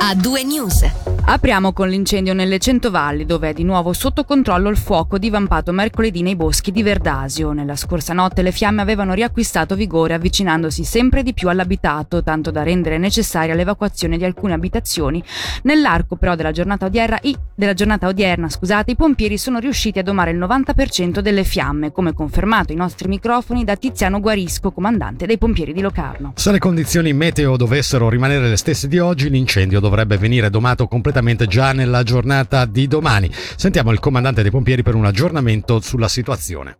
[0.00, 0.84] a due news.
[1.30, 6.22] Apriamo con l'incendio nelle Centovalli, dove è di nuovo sotto controllo il fuoco divampato mercoledì
[6.22, 7.52] nei boschi di Verdasio.
[7.52, 12.62] Nella scorsa notte le fiamme avevano riacquistato vigore avvicinandosi sempre di più all'abitato, tanto da
[12.62, 15.22] rendere necessaria l'evacuazione di alcune abitazioni.
[15.64, 20.02] Nell'arco però della giornata odierna, i, della giornata odierna scusate, i pompieri sono riusciti a
[20.02, 25.36] domare il 90% delle fiamme, come confermato ai nostri microfoni da Tiziano Guarisco, comandante dei
[25.36, 26.32] pompieri di Locarno.
[26.36, 31.16] Se le condizioni meteo dovessero rimanere le stesse di oggi, l'incendio dovrebbe venire domato completamente
[31.18, 33.28] completamente già nella giornata di domani.
[33.32, 36.78] Sentiamo il comandante dei pompieri per un aggiornamento sulla situazione.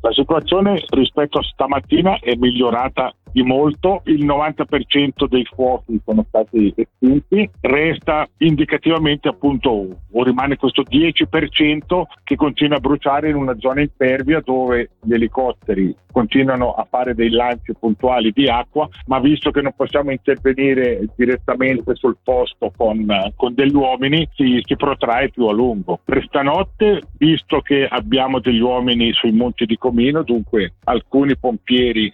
[0.00, 6.72] La situazione rispetto a stamattina è migliorata di molto, il 90% dei fuochi sono stati
[6.76, 13.80] estinti, resta indicativamente appunto o rimane questo 10% che continua a bruciare in una zona
[13.80, 19.62] impervia dove gli elicotteri continuano a fare dei lanci puntuali di acqua, ma visto che
[19.62, 25.52] non possiamo intervenire direttamente sul posto con, con degli uomini, si, si protrae più a
[25.52, 25.98] lungo.
[26.04, 32.10] Per stanotte, visto che abbiamo degli uomini sui monti di Comino, dunque alcuni pompieri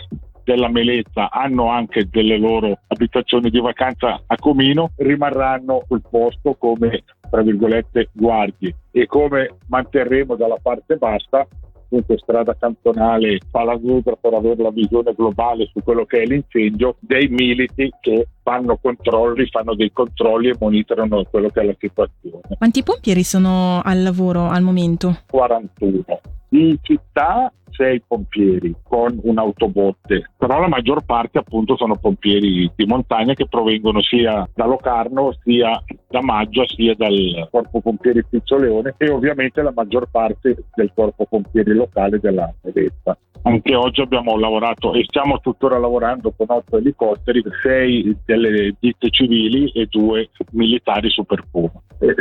[0.48, 7.04] della Melezza hanno anche delle loro abitazioni di vacanza a Comino, rimarranno sul posto come
[7.28, 11.46] tra virgolette guardie e come manterremo dalla parte bassa
[11.90, 17.28] dunque strada cantonale Palagudra per avere la visione globale su quello che è l'incendio, dei
[17.28, 22.40] militi che fanno controlli, fanno dei controlli e monitorano quello che è la situazione.
[22.56, 25.18] Quanti pompieri sono al lavoro al momento?
[25.30, 26.04] 41.
[26.50, 33.34] In città sei pompieri con un'autobotte, però la maggior parte appunto sono pompieri di montagna
[33.34, 39.62] che provengono sia da Locarno sia da Maggio sia dal Corpo Pompieri Pizzolleone e ovviamente
[39.62, 43.16] la maggior parte del Corpo Pompieri locale della Medetta.
[43.42, 49.70] Anche oggi abbiamo lavorato e stiamo tuttora lavorando con otto elicotteri, sei delle ditte civili
[49.70, 51.72] e due militari super puma.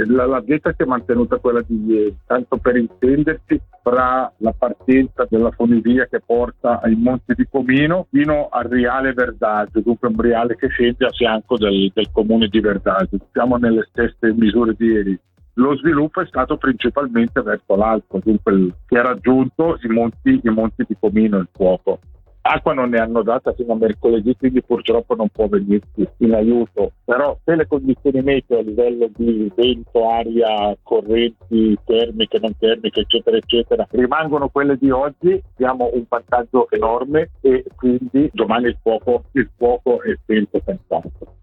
[0.08, 5.26] La, la dieta si è mantenuta quella di ieri, tanto per intendersi, fra la partenza
[5.30, 10.56] della funivia che porta ai Monti di Comino fino al Riale Verdagio, dunque un riale
[10.56, 13.18] che scende a fianco del, del comune di Verdagio.
[13.32, 15.20] Siamo nelle stesse misure di ieri
[15.58, 20.84] lo sviluppo è stato principalmente verso l'alto, dunque che ha raggiunto i monti, i monti
[20.88, 22.00] di Comino il fuoco.
[22.42, 26.94] Acqua non ne hanno data fino a mercoledì, quindi purtroppo non può venirci in aiuto.
[27.04, 33.36] Però se le condizioni meteo a livello di vento, aria, correnti termiche, non termiche, eccetera,
[33.36, 39.50] eccetera, rimangono quelle di oggi, abbiamo un vantaggio enorme e quindi domani il fuoco, il
[39.58, 41.37] fuoco è spento senz'altro.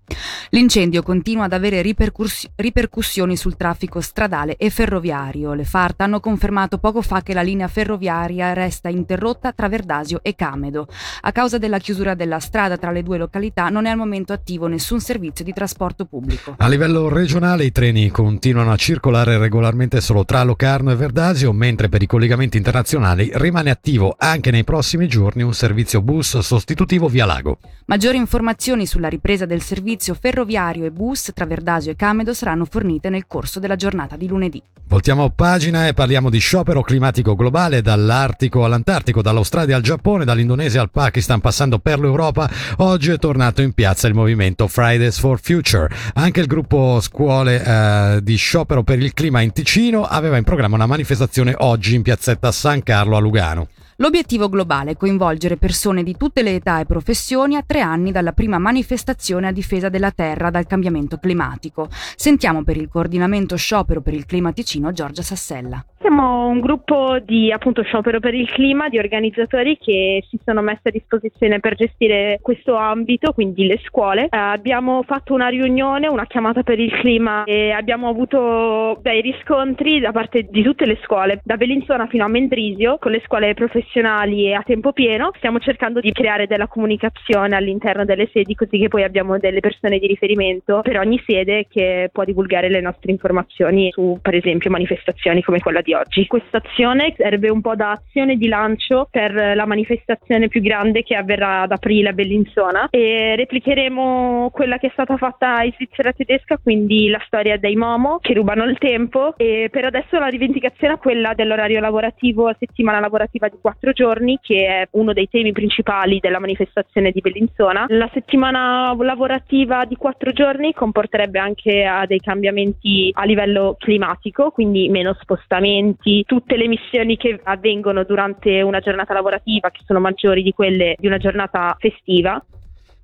[0.55, 5.53] L'incendio continua ad avere ripercussioni sul traffico stradale e ferroviario.
[5.53, 10.37] Le FART hanno confermato poco fa che la linea ferroviaria resta interrotta tra Verdasio e
[10.37, 10.87] Camedo.
[11.23, 14.69] A causa della chiusura della strada tra le due località non è al momento attivo
[14.69, 16.55] nessun servizio di trasporto pubblico.
[16.57, 21.89] A livello regionale i treni continuano a circolare regolarmente solo tra Locarno e Verdasio, mentre
[21.89, 27.27] per i collegamenti internazionali rimane attivo anche nei prossimi giorni un servizio bus sostitutivo via
[27.27, 27.59] Lago.
[27.87, 32.67] Maggiori informazioni sulla ripresa del servizio ferroviario ferroviario e bus tra Verdasio e Camedo saranno
[32.67, 34.63] fornite nel corso della giornata di lunedì.
[34.87, 40.91] Voltiamo pagina e parliamo di sciopero climatico globale dall'Artico all'Antartico, dall'Australia al Giappone, dall'Indonesia al
[40.91, 42.49] Pakistan, passando per l'Europa.
[42.79, 45.89] Oggi è tornato in piazza il movimento Fridays for Future.
[46.15, 50.77] Anche il gruppo scuole eh, di sciopero per il clima in Ticino aveva in programma
[50.77, 53.69] una manifestazione oggi in piazzetta San Carlo a Lugano.
[53.99, 58.33] L'obiettivo globale è coinvolgere persone di tutte le età e professioni a tre anni dalla
[58.33, 61.89] prima manifestazione a difesa della Terra dal cambiamento climatico.
[62.17, 65.85] Sentiamo per il coordinamento sciopero per il clima Ticino Giorgia Sassella.
[66.05, 70.89] Siamo un gruppo di appunto sciopero per il clima, di organizzatori che si sono messi
[70.89, 74.25] a disposizione per gestire questo ambito, quindi le scuole.
[74.25, 79.99] Eh, abbiamo fatto una riunione, una chiamata per il clima e abbiamo avuto dei riscontri
[79.99, 84.49] da parte di tutte le scuole, da Bellinzona fino a Mendrisio, con le scuole professionali
[84.49, 85.31] e a tempo pieno.
[85.39, 89.99] Stiamo cercando di creare della comunicazione all'interno delle sedi così che poi abbiamo delle persone
[89.99, 95.43] di riferimento per ogni sede che può divulgare le nostre informazioni su per esempio manifestazioni
[95.43, 96.27] come quella di oggi.
[96.27, 101.15] Questa azione serve un po' da azione di lancio per la manifestazione più grande che
[101.15, 106.59] avverrà ad aprile a Bellinzona e replicheremo quella che è stata fatta in Svizzera tedesca,
[106.59, 110.99] quindi la storia dei Momo che rubano il tempo e per adesso la rivendicazione è
[110.99, 116.19] quella dell'orario lavorativo a settimana lavorativa di quattro giorni che è uno dei temi principali
[116.21, 117.87] della manifestazione di Bellinzona.
[117.89, 124.89] La settimana lavorativa di quattro giorni comporterebbe anche a dei cambiamenti a livello climatico, quindi
[124.89, 130.43] meno spostamenti spostamenti, tutte le emissioni che avvengono durante una giornata lavorativa che sono maggiori
[130.43, 132.43] di quelle di una giornata festiva.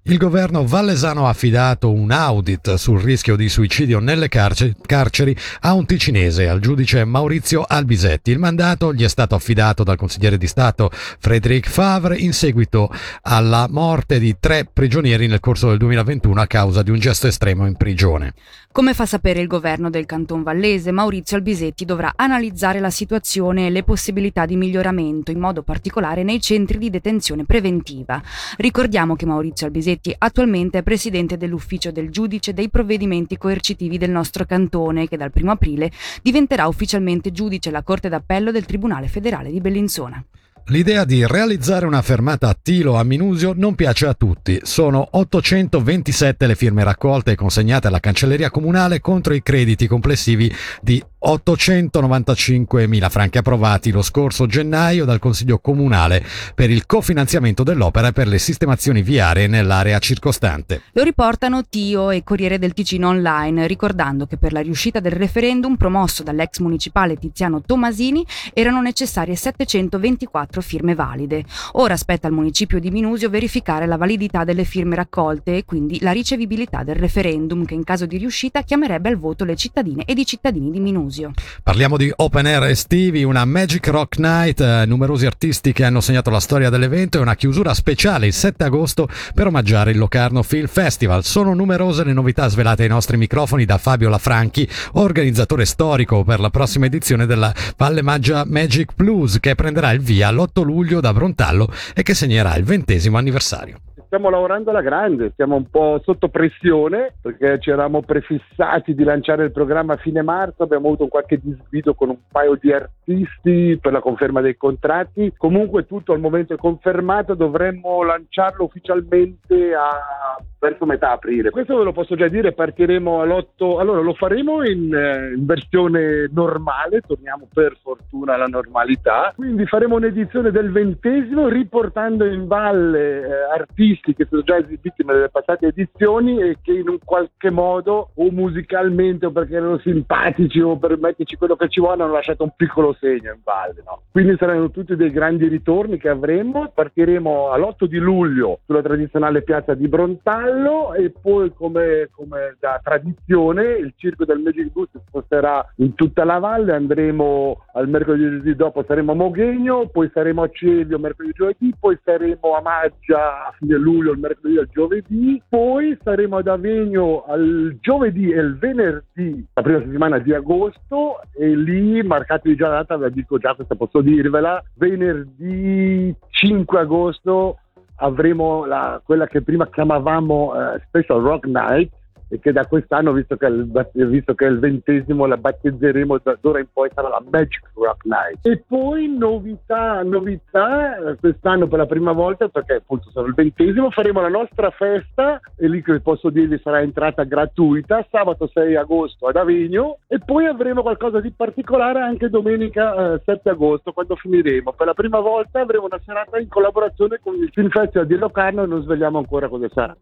[0.05, 5.85] Il governo vallesano ha affidato un audit sul rischio di suicidio nelle carceri a un
[5.85, 8.31] ticinese, al giudice Maurizio Albisetti.
[8.31, 13.67] Il mandato gli è stato affidato dal consigliere di Stato Frédéric Favre in seguito alla
[13.69, 17.77] morte di tre prigionieri nel corso del 2021 a causa di un gesto estremo in
[17.77, 18.33] prigione.
[18.73, 23.71] Come fa sapere il governo del Canton Vallese, Maurizio Albisetti dovrà analizzare la situazione e
[23.71, 28.23] le possibilità di miglioramento, in modo particolare nei centri di detenzione preventiva.
[28.57, 29.89] Ricordiamo che Maurizio Albisetti
[30.19, 35.51] attualmente è presidente dell'ufficio del giudice dei provvedimenti coercitivi del nostro cantone, che dal 1
[35.51, 35.91] aprile
[36.23, 40.25] diventerà ufficialmente giudice alla Corte d'Appello del Tribunale federale di Bellinzona.
[40.67, 44.61] L'idea di realizzare una fermata a Tilo a Minusio non piace a tutti.
[44.63, 51.03] Sono 827 le firme raccolte e consegnate alla Cancelleria Comunale contro i crediti complessivi di
[51.23, 56.25] 895.000 franchi approvati lo scorso gennaio dal Consiglio Comunale
[56.55, 60.83] per il cofinanziamento dell'opera e per le sistemazioni viarie nell'area circostante.
[60.93, 65.77] Lo riportano Tio e Corriere del Ticino Online, ricordando che per la riuscita del referendum
[65.77, 68.25] promosso dall'ex municipale Tiziano Tomasini
[68.55, 71.45] erano necessarie 724 firme valide.
[71.75, 76.11] Ora spetta al municipio di Minusio verificare la validità delle firme raccolte e quindi la
[76.11, 80.27] ricevibilità del referendum che in caso di riuscita chiamerebbe al voto le cittadine ed i
[80.27, 81.31] cittadini di Minusio.
[81.63, 86.31] Parliamo di open air estivi, una Magic Rock Night, eh, numerosi artisti che hanno segnato
[86.31, 90.67] la storia dell'evento e una chiusura speciale il 7 agosto per omaggiare il Locarno Film
[90.67, 91.25] Festival.
[91.25, 96.51] Sono numerose le novità svelate ai nostri microfoni da Fabio Lafranchi, organizzatore storico per la
[96.51, 101.69] prossima edizione della Valle Maggia Magic Blues che prenderà il via l'8 luglio da Brontallo
[101.95, 103.79] e che segnerà il ventesimo anniversario.
[104.11, 109.45] Stiamo lavorando alla grande, siamo un po' sotto pressione perché ci eravamo prefissati di lanciare
[109.45, 113.93] il programma a fine marzo, abbiamo avuto qualche disguido con un paio di artisti per
[113.93, 120.85] la conferma dei contratti, comunque tutto al momento è confermato, dovremmo lanciarlo ufficialmente a verso
[120.85, 121.51] metà aprile.
[121.51, 126.29] Questo ve lo posso già dire, partiremo all'8, allora lo faremo in, eh, in, versione
[126.31, 133.33] normale, torniamo per fortuna alla normalità, quindi faremo un'edizione del ventesimo riportando in valle eh,
[133.55, 138.31] artisti che sono già esibiti nelle passate edizioni e che in un qualche modo o
[138.31, 142.53] musicalmente o perché erano simpatici o per metterci quello che ci vuole hanno lasciato un
[142.55, 143.83] piccolo segno in valle.
[143.87, 144.03] No?
[144.13, 149.73] Quindi saranno tutti dei grandi ritorni che avremo, partiremo all'8 di luglio sulla tradizionale piazza
[149.73, 155.03] di Brontano cavallo e poi come, come, da tradizione il circo del Magic Boost si
[155.07, 160.51] sposterà in tutta la valle, andremo al mercoledì dopo saremo a Moghegno, poi saremo a
[160.51, 165.97] Celio mercoledì giovedì, poi saremo a Maggia a fine luglio il mercoledì il giovedì, poi
[166.03, 172.03] saremo ad Avegno al giovedì e il venerdì, la prima settimana di agosto e lì
[172.03, 177.59] marcatevi già la data, ve la dico già questa posso dirvela, venerdì 5 agosto
[178.01, 181.93] avremo la, quella che prima chiamavamo uh, Special Rock Night,
[182.31, 186.39] e che da quest'anno, visto che, il, visto che è il ventesimo, la battezzeremo da
[186.43, 188.47] ora in poi sarà la Magic Rock Night.
[188.47, 194.21] E poi novità, novità, quest'anno per la prima volta, perché appunto sarà il ventesimo, faremo
[194.21, 199.37] la nostra festa e lì che posso dirvi sarà entrata gratuita, sabato 6 agosto ad
[199.37, 204.73] Avigno e poi avremo qualcosa di particolare anche domenica eh, 7 agosto quando finiremo.
[204.73, 208.63] Per la prima volta avremo una serata in collaborazione con il Film Festival di Locarno
[208.63, 209.97] e non svegliamo ancora cosa sarà.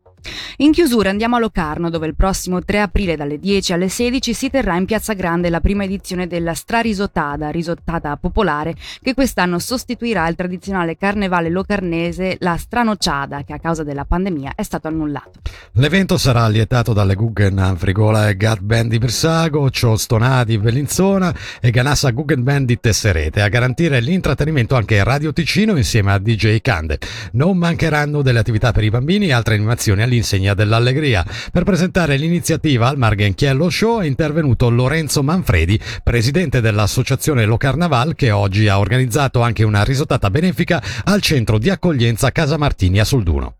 [0.61, 4.51] In chiusura andiamo a Locarno dove il prossimo 3 aprile dalle 10 alle 16 si
[4.51, 10.34] terrà in Piazza Grande la prima edizione della Strarisottada, risottata popolare, che quest'anno sostituirà il
[10.34, 15.39] tradizionale carnevale locarnese, la Stranociada, che a causa della pandemia è stato annullato.
[15.75, 21.70] L'evento sarà allietato dalle Guggen Frigola e Gat Band di Brissago, Ciostonà di Bellinzona e
[21.70, 26.98] Ganassa Guggen Band di Tesserete, a garantire l'intrattenimento anche Radio Ticino insieme a DJ Cande.
[27.34, 31.25] Non mancheranno delle attività per i bambini e altre animazioni all'insegna dell'allegria.
[31.53, 38.15] Per presentare lanciare l'iniziativa al Marghenchiello Show è intervenuto Lorenzo Manfredi, presidente dell'associazione Lo Carnaval,
[38.15, 43.05] che oggi ha organizzato anche una risottata benefica al centro di accoglienza Casa Martini a
[43.05, 43.57] Solduno.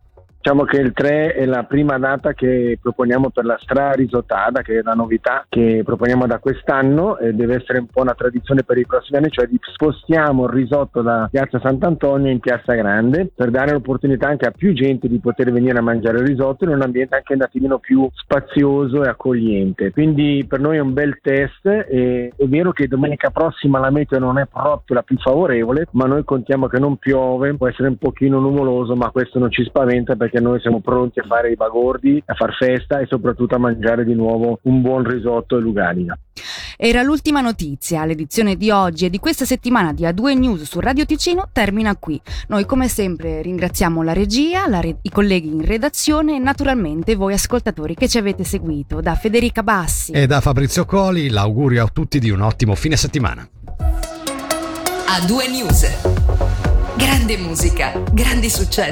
[0.49, 4.79] Diciamo che il 3 è la prima data che proponiamo per la stra risottada, che
[4.79, 8.79] è la novità che proponiamo da quest'anno e deve essere un po' una tradizione per
[8.79, 13.73] i prossimi anni, cioè spostiamo il risotto da Piazza Sant'Antonio in Piazza Grande per dare
[13.73, 17.17] l'opportunità anche a più gente di poter venire a mangiare il risotto in un ambiente
[17.17, 19.91] anche un attimino più spazioso e accogliente.
[19.91, 24.19] Quindi per noi è un bel test e è vero che domenica prossima la meteo
[24.19, 27.99] non è proprio la più favorevole, ma noi contiamo che non piove, può essere un
[27.99, 31.57] pochino nuvoloso, ma questo non ci spaventa perché perché noi siamo pronti a fare i
[31.57, 36.19] bagordi, a far festa e soprattutto a mangiare di nuovo un buon risotto e luganica.
[36.77, 38.05] Era l'ultima notizia.
[38.05, 42.21] L'edizione di oggi e di questa settimana di A2 News su Radio Ticino termina qui.
[42.49, 47.33] Noi come sempre ringraziamo la regia, la re- i colleghi in redazione e naturalmente voi
[47.33, 49.01] ascoltatori che ci avete seguito.
[49.01, 53.49] Da Federica Bassi e da Fabrizio Coli l'augurio a tutti di un ottimo fine settimana.
[55.09, 56.37] A2 News.
[56.99, 58.89] Grande musica, grandi successi.